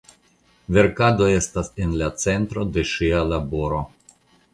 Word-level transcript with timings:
Verkado 0.77 1.27
estas 1.33 1.69
en 1.85 1.93
la 1.99 2.07
centro 2.23 2.65
de 2.79 2.85
ŝia 2.93 3.21
laboro. 3.33 3.83